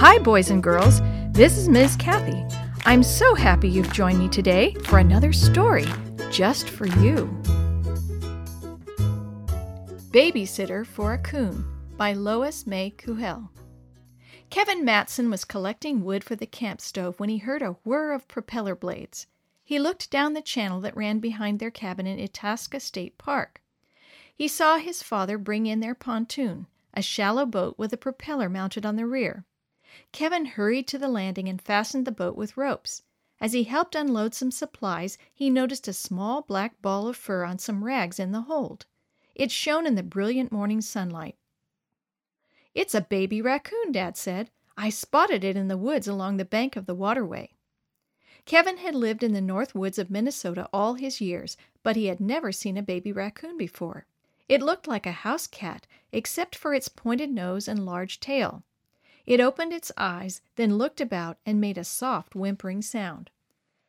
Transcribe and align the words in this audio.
Hi, 0.00 0.16
boys 0.20 0.48
and 0.50 0.62
girls. 0.62 1.00
This 1.32 1.58
is 1.58 1.68
Ms. 1.68 1.96
Kathy. 1.96 2.44
I'm 2.86 3.02
so 3.02 3.34
happy 3.34 3.68
you've 3.68 3.92
joined 3.92 4.20
me 4.20 4.28
today 4.28 4.72
for 4.84 5.00
another 5.00 5.32
story 5.32 5.86
just 6.30 6.70
for 6.70 6.86
you. 6.86 7.26
Babysitter 10.12 10.86
for 10.86 11.14
a 11.14 11.18
Coon 11.18 11.64
by 11.96 12.12
Lois 12.12 12.64
May 12.64 12.92
Kuhel. 12.92 13.48
Kevin 14.50 14.84
Matson 14.84 15.30
was 15.30 15.44
collecting 15.44 16.04
wood 16.04 16.22
for 16.22 16.36
the 16.36 16.46
camp 16.46 16.80
stove 16.80 17.18
when 17.18 17.28
he 17.28 17.38
heard 17.38 17.60
a 17.62 17.74
whir 17.82 18.12
of 18.12 18.28
propeller 18.28 18.76
blades. 18.76 19.26
He 19.64 19.80
looked 19.80 20.12
down 20.12 20.32
the 20.32 20.40
channel 20.40 20.80
that 20.82 20.96
ran 20.96 21.18
behind 21.18 21.58
their 21.58 21.72
cabin 21.72 22.06
in 22.06 22.20
Itasca 22.20 22.78
State 22.78 23.18
Park. 23.18 23.62
He 24.32 24.46
saw 24.46 24.78
his 24.78 25.02
father 25.02 25.38
bring 25.38 25.66
in 25.66 25.80
their 25.80 25.96
pontoon, 25.96 26.68
a 26.94 27.02
shallow 27.02 27.44
boat 27.44 27.74
with 27.76 27.92
a 27.92 27.96
propeller 27.96 28.48
mounted 28.48 28.86
on 28.86 28.94
the 28.94 29.04
rear. 29.04 29.44
Kevin 30.12 30.44
hurried 30.44 30.86
to 30.88 30.98
the 30.98 31.08
landing 31.08 31.48
and 31.48 31.60
fastened 31.60 32.06
the 32.06 32.12
boat 32.12 32.36
with 32.36 32.56
ropes. 32.56 33.02
As 33.40 33.52
he 33.52 33.64
helped 33.64 33.94
unload 33.94 34.34
some 34.34 34.50
supplies, 34.50 35.18
he 35.32 35.50
noticed 35.50 35.86
a 35.88 35.92
small 35.92 36.42
black 36.42 36.80
ball 36.82 37.08
of 37.08 37.16
fur 37.16 37.44
on 37.44 37.58
some 37.58 37.84
rags 37.84 38.18
in 38.18 38.32
the 38.32 38.42
hold. 38.42 38.86
It 39.34 39.50
shone 39.50 39.86
in 39.86 39.94
the 39.94 40.02
brilliant 40.02 40.50
morning 40.50 40.80
sunlight. 40.80 41.36
It's 42.74 42.94
a 42.94 43.00
baby 43.00 43.40
raccoon, 43.40 43.92
Dad 43.92 44.16
said. 44.16 44.50
I 44.76 44.90
spotted 44.90 45.42
it 45.42 45.56
in 45.56 45.68
the 45.68 45.76
woods 45.76 46.06
along 46.06 46.36
the 46.36 46.44
bank 46.44 46.76
of 46.76 46.86
the 46.86 46.94
waterway. 46.94 47.50
Kevin 48.44 48.78
had 48.78 48.94
lived 48.94 49.22
in 49.22 49.32
the 49.32 49.40
north 49.40 49.74
woods 49.74 49.98
of 49.98 50.10
Minnesota 50.10 50.68
all 50.72 50.94
his 50.94 51.20
years, 51.20 51.56
but 51.82 51.96
he 51.96 52.06
had 52.06 52.20
never 52.20 52.50
seen 52.50 52.76
a 52.76 52.82
baby 52.82 53.12
raccoon 53.12 53.58
before. 53.58 54.06
It 54.48 54.62
looked 54.62 54.88
like 54.88 55.06
a 55.06 55.12
house 55.12 55.46
cat, 55.46 55.86
except 56.12 56.56
for 56.56 56.72
its 56.72 56.88
pointed 56.88 57.30
nose 57.30 57.68
and 57.68 57.84
large 57.84 58.20
tail. 58.20 58.62
It 59.28 59.40
opened 59.40 59.74
its 59.74 59.92
eyes, 59.98 60.40
then 60.56 60.78
looked 60.78 61.02
about 61.02 61.36
and 61.44 61.60
made 61.60 61.76
a 61.76 61.84
soft 61.84 62.34
whimpering 62.34 62.80
sound. 62.80 63.28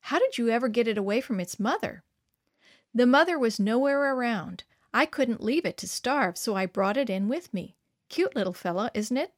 How 0.00 0.18
did 0.18 0.38
you 0.38 0.48
ever 0.48 0.66
get 0.66 0.88
it 0.88 0.98
away 0.98 1.20
from 1.20 1.38
its 1.38 1.60
mother? 1.60 2.02
The 2.92 3.06
mother 3.06 3.38
was 3.38 3.60
nowhere 3.60 4.12
around. 4.12 4.64
I 4.92 5.06
couldn't 5.06 5.40
leave 5.40 5.64
it 5.64 5.76
to 5.76 5.86
starve, 5.86 6.36
so 6.36 6.56
I 6.56 6.66
brought 6.66 6.96
it 6.96 7.08
in 7.08 7.28
with 7.28 7.54
me. 7.54 7.76
Cute 8.08 8.34
little 8.34 8.52
fellow, 8.52 8.90
isn't 8.92 9.16
it? 9.16 9.32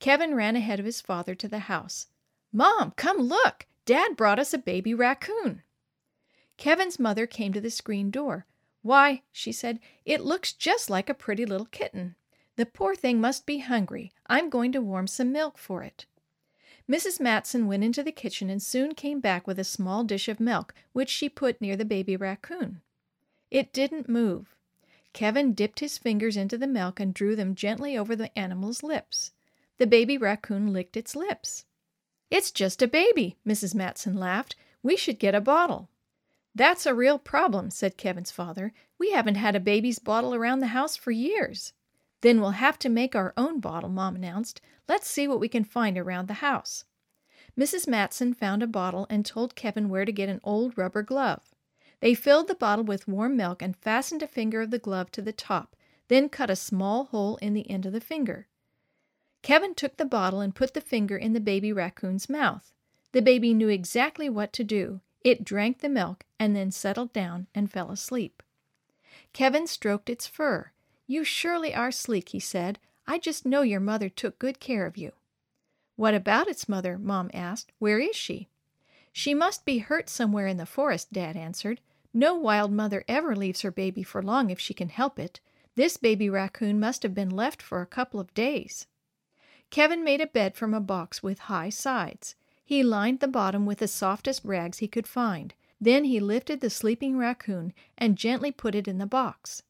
Kevin 0.00 0.34
ran 0.34 0.56
ahead 0.56 0.80
of 0.80 0.84
his 0.84 1.00
father 1.00 1.36
to 1.36 1.46
the 1.46 1.70
house. 1.70 2.08
Mom, 2.52 2.90
come 2.96 3.18
look! 3.18 3.68
Dad 3.84 4.16
brought 4.16 4.40
us 4.40 4.52
a 4.52 4.58
baby 4.58 4.94
raccoon. 4.94 5.62
Kevin's 6.56 6.98
mother 6.98 7.28
came 7.28 7.52
to 7.52 7.60
the 7.60 7.70
screen 7.70 8.10
door. 8.10 8.46
Why, 8.82 9.22
she 9.30 9.52
said, 9.52 9.78
it 10.04 10.22
looks 10.22 10.52
just 10.52 10.90
like 10.90 11.08
a 11.08 11.14
pretty 11.14 11.46
little 11.46 11.66
kitten. 11.66 12.16
The 12.58 12.66
poor 12.66 12.96
thing 12.96 13.20
must 13.20 13.46
be 13.46 13.58
hungry. 13.58 14.10
I'm 14.26 14.50
going 14.50 14.72
to 14.72 14.80
warm 14.80 15.06
some 15.06 15.30
milk 15.30 15.58
for 15.58 15.84
it. 15.84 16.06
Mrs. 16.90 17.20
Matson 17.20 17.68
went 17.68 17.84
into 17.84 18.02
the 18.02 18.10
kitchen 18.10 18.50
and 18.50 18.60
soon 18.60 18.96
came 18.96 19.20
back 19.20 19.46
with 19.46 19.60
a 19.60 19.64
small 19.64 20.02
dish 20.02 20.26
of 20.26 20.40
milk, 20.40 20.74
which 20.92 21.08
she 21.08 21.28
put 21.28 21.60
near 21.60 21.76
the 21.76 21.84
baby 21.84 22.16
raccoon. 22.16 22.80
It 23.48 23.72
didn't 23.72 24.08
move. 24.08 24.56
Kevin 25.12 25.54
dipped 25.54 25.78
his 25.78 25.98
fingers 25.98 26.36
into 26.36 26.58
the 26.58 26.66
milk 26.66 26.98
and 26.98 27.14
drew 27.14 27.36
them 27.36 27.54
gently 27.54 27.96
over 27.96 28.16
the 28.16 28.36
animal's 28.36 28.82
lips. 28.82 29.30
The 29.76 29.86
baby 29.86 30.18
raccoon 30.18 30.72
licked 30.72 30.96
its 30.96 31.14
lips. 31.14 31.64
It's 32.28 32.50
just 32.50 32.82
a 32.82 32.88
baby, 32.88 33.36
Mrs. 33.46 33.72
Matson 33.72 34.16
laughed. 34.16 34.56
We 34.82 34.96
should 34.96 35.20
get 35.20 35.36
a 35.36 35.40
bottle. 35.40 35.90
That's 36.56 36.86
a 36.86 36.94
real 36.94 37.20
problem, 37.20 37.70
said 37.70 37.96
Kevin's 37.96 38.32
father. 38.32 38.72
We 38.98 39.12
haven't 39.12 39.36
had 39.36 39.54
a 39.54 39.60
baby's 39.60 40.00
bottle 40.00 40.34
around 40.34 40.58
the 40.58 40.66
house 40.74 40.96
for 40.96 41.12
years. 41.12 41.72
Then 42.20 42.40
we'll 42.40 42.50
have 42.50 42.78
to 42.80 42.88
make 42.88 43.14
our 43.14 43.32
own 43.36 43.60
bottle, 43.60 43.88
Mom 43.88 44.16
announced. 44.16 44.60
Let's 44.88 45.08
see 45.08 45.28
what 45.28 45.40
we 45.40 45.48
can 45.48 45.64
find 45.64 45.96
around 45.96 46.28
the 46.28 46.34
house. 46.34 46.84
Mrs. 47.58 47.86
Matson 47.86 48.34
found 48.34 48.62
a 48.62 48.66
bottle 48.66 49.06
and 49.10 49.24
told 49.24 49.54
Kevin 49.54 49.88
where 49.88 50.04
to 50.04 50.12
get 50.12 50.28
an 50.28 50.40
old 50.44 50.76
rubber 50.76 51.02
glove. 51.02 51.54
They 52.00 52.14
filled 52.14 52.48
the 52.48 52.54
bottle 52.54 52.84
with 52.84 53.08
warm 53.08 53.36
milk 53.36 53.62
and 53.62 53.76
fastened 53.76 54.22
a 54.22 54.28
finger 54.28 54.62
of 54.62 54.70
the 54.70 54.78
glove 54.78 55.10
to 55.12 55.22
the 55.22 55.32
top, 55.32 55.74
then 56.08 56.28
cut 56.28 56.50
a 56.50 56.56
small 56.56 57.06
hole 57.06 57.36
in 57.38 57.54
the 57.54 57.68
end 57.70 57.86
of 57.86 57.92
the 57.92 58.00
finger. 58.00 58.46
Kevin 59.42 59.74
took 59.74 59.96
the 59.96 60.04
bottle 60.04 60.40
and 60.40 60.54
put 60.54 60.74
the 60.74 60.80
finger 60.80 61.16
in 61.16 61.32
the 61.32 61.40
baby 61.40 61.72
raccoon's 61.72 62.28
mouth. 62.28 62.72
The 63.12 63.22
baby 63.22 63.54
knew 63.54 63.68
exactly 63.68 64.28
what 64.28 64.52
to 64.54 64.64
do. 64.64 65.00
It 65.24 65.44
drank 65.44 65.80
the 65.80 65.88
milk 65.88 66.24
and 66.38 66.54
then 66.54 66.70
settled 66.70 67.12
down 67.12 67.46
and 67.54 67.70
fell 67.70 67.90
asleep. 67.90 68.42
Kevin 69.32 69.66
stroked 69.66 70.08
its 70.08 70.26
fur. 70.26 70.72
You 71.08 71.24
surely 71.24 71.74
are 71.74 71.90
sleek, 71.90 72.28
he 72.28 72.38
said. 72.38 72.78
I 73.06 73.18
just 73.18 73.46
know 73.46 73.62
your 73.62 73.80
mother 73.80 74.10
took 74.10 74.38
good 74.38 74.60
care 74.60 74.84
of 74.84 74.98
you. 74.98 75.12
What 75.96 76.14
about 76.14 76.46
its 76.46 76.68
mother? 76.68 76.98
Mom 76.98 77.30
asked. 77.32 77.72
Where 77.78 77.98
is 77.98 78.14
she? 78.14 78.46
She 79.10 79.32
must 79.32 79.64
be 79.64 79.78
hurt 79.78 80.10
somewhere 80.10 80.46
in 80.46 80.58
the 80.58 80.66
forest, 80.66 81.12
Dad 81.12 81.34
answered. 81.34 81.80
No 82.12 82.34
wild 82.34 82.70
mother 82.70 83.04
ever 83.08 83.34
leaves 83.34 83.62
her 83.62 83.70
baby 83.70 84.02
for 84.02 84.22
long 84.22 84.50
if 84.50 84.60
she 84.60 84.74
can 84.74 84.90
help 84.90 85.18
it. 85.18 85.40
This 85.74 85.96
baby 85.96 86.28
raccoon 86.28 86.78
must 86.78 87.02
have 87.02 87.14
been 87.14 87.30
left 87.30 87.62
for 87.62 87.80
a 87.80 87.86
couple 87.86 88.20
of 88.20 88.34
days. 88.34 88.86
Kevin 89.70 90.04
made 90.04 90.20
a 90.20 90.26
bed 90.26 90.56
from 90.56 90.74
a 90.74 90.80
box 90.80 91.22
with 91.22 91.38
high 91.40 91.70
sides. 91.70 92.34
He 92.64 92.82
lined 92.82 93.20
the 93.20 93.28
bottom 93.28 93.64
with 93.64 93.78
the 93.78 93.88
softest 93.88 94.44
rags 94.44 94.78
he 94.78 94.88
could 94.88 95.06
find. 95.06 95.54
Then 95.80 96.04
he 96.04 96.20
lifted 96.20 96.60
the 96.60 96.70
sleeping 96.70 97.16
raccoon 97.16 97.72
and 97.96 98.18
gently 98.18 98.52
put 98.52 98.74
it 98.74 98.86
in 98.86 98.98
the 98.98 99.06
box. 99.06 99.62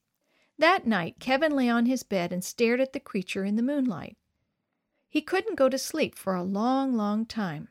That 0.59 0.85
night, 0.85 1.15
Kevin 1.19 1.55
lay 1.55 1.69
on 1.69 1.87
his 1.87 2.03
bed 2.03 2.31
and 2.31 2.43
stared 2.43 2.79
at 2.79 2.93
the 2.93 2.99
creature 2.99 3.43
in 3.43 3.55
the 3.55 3.63
moonlight. 3.63 4.17
He 5.09 5.21
couldn't 5.21 5.57
go 5.57 5.69
to 5.69 5.77
sleep 5.79 6.13
for 6.13 6.35
a 6.35 6.43
long, 6.43 6.93
long 6.93 7.25
time. 7.25 7.69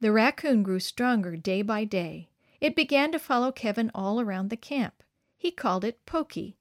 The 0.00 0.12
raccoon 0.12 0.62
grew 0.62 0.78
stronger 0.78 1.36
day 1.36 1.62
by 1.62 1.84
day. 1.84 2.28
It 2.60 2.76
began 2.76 3.10
to 3.10 3.18
follow 3.18 3.50
Kevin 3.50 3.90
all 3.92 4.20
around 4.20 4.50
the 4.50 4.56
camp. 4.56 5.02
He 5.36 5.50
called 5.50 5.84
it 5.84 6.06
Pokey, 6.06 6.56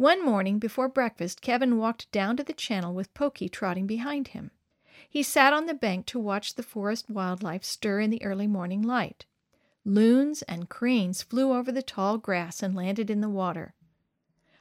one 0.00 0.24
morning 0.24 0.58
before 0.58 0.88
breakfast, 0.88 1.42
Kevin 1.42 1.76
walked 1.76 2.10
down 2.10 2.34
to 2.38 2.42
the 2.42 2.54
channel 2.54 2.94
with 2.94 3.12
Pokey 3.12 3.50
trotting 3.50 3.86
behind 3.86 4.28
him. 4.28 4.50
He 5.06 5.22
sat 5.22 5.52
on 5.52 5.66
the 5.66 5.74
bank 5.74 6.06
to 6.06 6.18
watch 6.18 6.54
the 6.54 6.62
forest 6.62 7.10
wildlife 7.10 7.62
stir 7.64 8.00
in 8.00 8.08
the 8.08 8.24
early 8.24 8.46
morning 8.46 8.80
light. 8.80 9.26
Loons 9.84 10.40
and 10.44 10.70
cranes 10.70 11.22
flew 11.22 11.52
over 11.52 11.70
the 11.70 11.82
tall 11.82 12.16
grass 12.16 12.62
and 12.62 12.74
landed 12.74 13.10
in 13.10 13.20
the 13.20 13.28
water. 13.28 13.74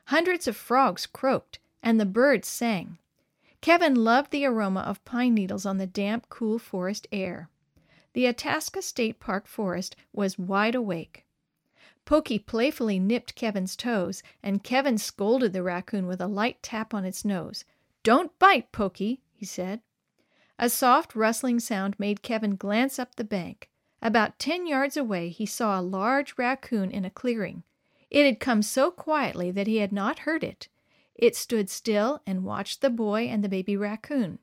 Hundreds 0.09 0.47
of 0.47 0.57
frogs 0.57 1.05
croaked, 1.05 1.59
and 1.83 1.99
the 1.99 2.05
birds 2.05 2.47
sang. 2.47 2.97
Kevin 3.61 3.93
loved 3.93 4.31
the 4.31 4.43
aroma 4.43 4.79
of 4.79 5.05
pine 5.05 5.35
needles 5.35 5.67
on 5.67 5.77
the 5.77 5.85
damp, 5.85 6.27
cool 6.29 6.57
forest 6.57 7.05
air. 7.11 7.47
The 8.13 8.25
Itasca 8.25 8.81
State 8.81 9.19
Park 9.19 9.45
forest 9.45 9.95
was 10.11 10.39
wide 10.39 10.73
awake. 10.73 11.27
Pokey 12.05 12.39
playfully 12.39 12.97
nipped 12.97 13.35
Kevin's 13.35 13.75
toes, 13.75 14.23
and 14.41 14.63
Kevin 14.63 14.97
scolded 14.97 15.53
the 15.53 15.61
raccoon 15.61 16.07
with 16.07 16.21
a 16.21 16.27
light 16.27 16.63
tap 16.63 16.91
on 16.91 17.05
its 17.05 17.23
nose. 17.23 17.63
Don't 18.01 18.37
bite, 18.39 18.71
Pokey, 18.71 19.21
he 19.31 19.45
said. 19.45 19.79
A 20.57 20.69
soft 20.71 21.15
rustling 21.15 21.59
sound 21.59 21.99
made 21.99 22.23
Kevin 22.23 22.55
glance 22.55 22.97
up 22.97 23.13
the 23.13 23.23
bank. 23.23 23.69
About 24.01 24.39
ten 24.39 24.65
yards 24.65 24.97
away, 24.97 25.29
he 25.29 25.45
saw 25.45 25.79
a 25.79 25.83
large 25.83 26.35
raccoon 26.35 26.89
in 26.89 27.05
a 27.05 27.11
clearing. 27.11 27.61
It 28.09 28.25
had 28.25 28.39
come 28.39 28.61
so 28.61 28.91
quietly 28.91 29.51
that 29.51 29.67
he 29.67 29.77
had 29.77 29.91
not 29.91 30.19
heard 30.19 30.43
it. 30.43 30.67
It 31.15 31.35
stood 31.35 31.69
still 31.69 32.21
and 32.25 32.43
watched 32.43 32.81
the 32.81 32.89
boy 32.89 33.27
and 33.27 33.43
the 33.43 33.49
baby 33.49 33.75
raccoon. 33.75 34.39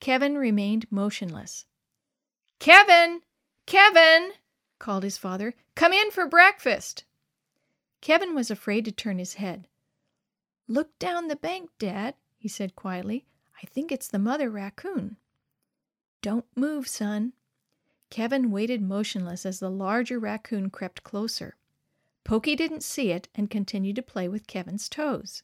Kevin 0.00 0.38
remained 0.38 0.90
motionless. 0.90 1.66
Kevin! 2.58 3.20
Kevin! 3.66 4.32
called 4.78 5.02
his 5.02 5.18
father. 5.18 5.54
Come 5.74 5.92
in 5.92 6.10
for 6.10 6.26
breakfast. 6.26 7.04
Kevin 8.00 8.34
was 8.34 8.50
afraid 8.50 8.84
to 8.84 8.92
turn 8.92 9.18
his 9.18 9.34
head. 9.34 9.68
Look 10.66 10.98
down 10.98 11.28
the 11.28 11.36
bank, 11.36 11.70
Dad, 11.78 12.14
he 12.36 12.48
said 12.48 12.76
quietly. 12.76 13.26
I 13.62 13.66
think 13.66 13.90
it's 13.90 14.08
the 14.08 14.18
mother 14.18 14.50
raccoon. 14.50 15.16
Don't 16.22 16.46
move, 16.56 16.88
son. 16.88 17.32
Kevin 18.10 18.50
waited 18.50 18.80
motionless 18.80 19.44
as 19.44 19.60
the 19.60 19.70
larger 19.70 20.18
raccoon 20.18 20.70
crept 20.70 21.02
closer. 21.02 21.56
Pokey 22.28 22.56
didn't 22.56 22.82
see 22.82 23.10
it 23.10 23.26
and 23.34 23.48
continued 23.48 23.96
to 23.96 24.02
play 24.02 24.28
with 24.28 24.46
Kevin's 24.46 24.90
toes. 24.90 25.42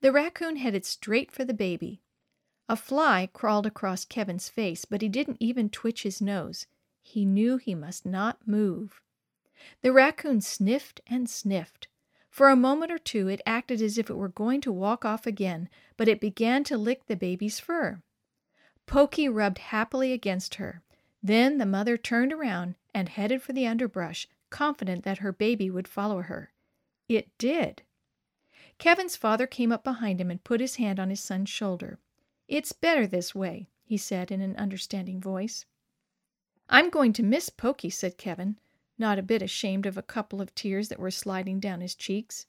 The 0.00 0.10
raccoon 0.10 0.56
headed 0.56 0.84
straight 0.84 1.30
for 1.30 1.44
the 1.44 1.54
baby. 1.54 2.02
A 2.68 2.74
fly 2.74 3.28
crawled 3.32 3.66
across 3.66 4.04
Kevin's 4.04 4.48
face, 4.48 4.84
but 4.84 5.00
he 5.00 5.08
didn't 5.08 5.36
even 5.38 5.70
twitch 5.70 6.02
his 6.02 6.20
nose. 6.20 6.66
He 7.02 7.24
knew 7.24 7.56
he 7.56 7.76
must 7.76 8.04
not 8.04 8.48
move. 8.48 9.00
The 9.82 9.92
raccoon 9.92 10.40
sniffed 10.40 11.00
and 11.06 11.30
sniffed. 11.30 11.86
For 12.28 12.48
a 12.48 12.56
moment 12.56 12.90
or 12.90 12.98
two 12.98 13.28
it 13.28 13.40
acted 13.46 13.80
as 13.80 13.96
if 13.96 14.10
it 14.10 14.16
were 14.16 14.28
going 14.28 14.60
to 14.62 14.72
walk 14.72 15.04
off 15.04 15.24
again, 15.24 15.68
but 15.96 16.08
it 16.08 16.20
began 16.20 16.64
to 16.64 16.76
lick 16.76 17.06
the 17.06 17.14
baby's 17.14 17.60
fur. 17.60 18.02
Pokey 18.86 19.28
rubbed 19.28 19.58
happily 19.58 20.12
against 20.12 20.56
her. 20.56 20.82
Then 21.22 21.58
the 21.58 21.64
mother 21.64 21.96
turned 21.96 22.32
around 22.32 22.74
and 22.92 23.08
headed 23.08 23.40
for 23.40 23.52
the 23.52 23.68
underbrush, 23.68 24.26
confident 24.52 25.02
that 25.02 25.18
her 25.18 25.32
baby 25.32 25.68
would 25.68 25.88
follow 25.88 26.20
her. 26.22 26.52
It 27.08 27.36
did. 27.38 27.82
Kevin's 28.78 29.16
father 29.16 29.46
came 29.48 29.72
up 29.72 29.82
behind 29.82 30.20
him 30.20 30.30
and 30.30 30.44
put 30.44 30.60
his 30.60 30.76
hand 30.76 31.00
on 31.00 31.10
his 31.10 31.20
son's 31.20 31.48
shoulder. 31.48 31.98
It's 32.46 32.72
better 32.72 33.06
this 33.06 33.34
way, 33.34 33.68
he 33.82 33.96
said 33.96 34.30
in 34.30 34.40
an 34.40 34.56
understanding 34.56 35.20
voice. 35.20 35.66
I'm 36.68 36.90
going 36.90 37.12
to 37.14 37.22
miss 37.22 37.48
Pokey, 37.48 37.90
said 37.90 38.18
Kevin, 38.18 38.58
not 38.98 39.18
a 39.18 39.22
bit 39.22 39.42
ashamed 39.42 39.86
of 39.86 39.98
a 39.98 40.02
couple 40.02 40.40
of 40.40 40.54
tears 40.54 40.88
that 40.88 41.00
were 41.00 41.10
sliding 41.10 41.58
down 41.58 41.80
his 41.80 41.94
cheeks. 41.94 42.46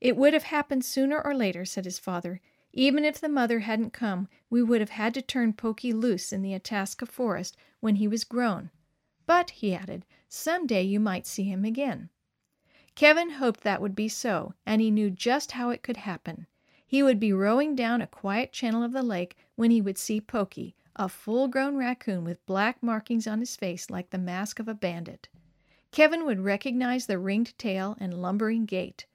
It 0.00 0.16
would 0.16 0.34
have 0.34 0.44
happened 0.44 0.84
sooner 0.84 1.20
or 1.20 1.34
later, 1.34 1.64
said 1.64 1.84
his 1.84 1.98
father. 1.98 2.40
Even 2.72 3.04
if 3.04 3.20
the 3.20 3.28
mother 3.28 3.60
hadn't 3.60 3.92
come, 3.92 4.28
we 4.50 4.62
would 4.62 4.80
have 4.80 4.90
had 4.90 5.14
to 5.14 5.22
turn 5.22 5.52
Pokey 5.52 5.92
loose 5.92 6.32
in 6.32 6.42
the 6.42 6.54
Itasca 6.54 7.06
forest 7.06 7.56
when 7.80 7.96
he 7.96 8.08
was 8.08 8.24
grown. 8.24 8.70
But, 9.26 9.50
he 9.50 9.74
added, 9.74 10.06
some 10.28 10.66
day 10.66 10.82
you 10.82 11.00
might 11.00 11.26
see 11.26 11.44
him 11.44 11.64
again. 11.64 12.10
Kevin 12.94 13.30
hoped 13.30 13.60
that 13.60 13.82
would 13.82 13.94
be 13.94 14.08
so, 14.08 14.54
and 14.64 14.80
he 14.80 14.90
knew 14.90 15.10
just 15.10 15.52
how 15.52 15.70
it 15.70 15.82
could 15.82 15.98
happen. 15.98 16.46
He 16.86 17.02
would 17.02 17.20
be 17.20 17.32
rowing 17.32 17.74
down 17.74 18.00
a 18.00 18.06
quiet 18.06 18.52
channel 18.52 18.82
of 18.82 18.92
the 18.92 19.02
lake 19.02 19.36
when 19.56 19.70
he 19.70 19.80
would 19.80 19.98
see 19.98 20.20
Pokey, 20.20 20.74
a 20.94 21.08
full 21.08 21.48
grown 21.48 21.76
raccoon 21.76 22.24
with 22.24 22.44
black 22.46 22.82
markings 22.82 23.26
on 23.26 23.40
his 23.40 23.56
face 23.56 23.90
like 23.90 24.10
the 24.10 24.18
mask 24.18 24.58
of 24.58 24.68
a 24.68 24.74
bandit. 24.74 25.28
Kevin 25.90 26.24
would 26.24 26.40
recognize 26.40 27.06
the 27.06 27.18
ringed 27.18 27.58
tail 27.58 27.96
and 28.00 28.14
lumbering 28.14 28.64
gait. 28.64 29.06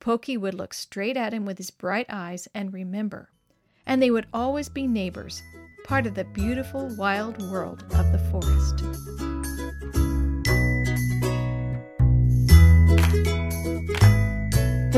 Pokey 0.00 0.36
would 0.36 0.54
look 0.54 0.74
straight 0.74 1.16
at 1.16 1.32
him 1.32 1.44
with 1.44 1.58
his 1.58 1.70
bright 1.70 2.06
eyes 2.08 2.48
and 2.54 2.72
remember. 2.72 3.30
And 3.86 4.02
they 4.02 4.10
would 4.10 4.26
always 4.32 4.68
be 4.68 4.86
neighbors, 4.86 5.42
part 5.84 6.06
of 6.06 6.14
the 6.14 6.24
beautiful 6.24 6.94
wild 6.96 7.40
world 7.50 7.84
of 7.94 8.12
the 8.12 8.18
forest. 8.30 9.59